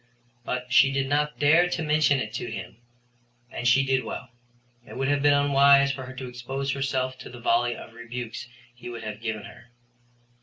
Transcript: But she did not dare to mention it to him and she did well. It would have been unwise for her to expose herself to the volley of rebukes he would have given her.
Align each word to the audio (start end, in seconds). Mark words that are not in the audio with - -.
But 0.43 0.73
she 0.73 0.91
did 0.91 1.05
not 1.07 1.37
dare 1.37 1.69
to 1.69 1.83
mention 1.83 2.17
it 2.17 2.33
to 2.33 2.49
him 2.49 2.77
and 3.51 3.67
she 3.67 3.85
did 3.85 4.03
well. 4.03 4.29
It 4.83 4.97
would 4.97 5.07
have 5.09 5.21
been 5.21 5.31
unwise 5.35 5.91
for 5.91 6.05
her 6.07 6.13
to 6.15 6.27
expose 6.27 6.71
herself 6.71 7.19
to 7.19 7.29
the 7.29 7.39
volley 7.39 7.75
of 7.75 7.93
rebukes 7.93 8.47
he 8.73 8.89
would 8.89 9.03
have 9.03 9.21
given 9.21 9.43
her. 9.43 9.67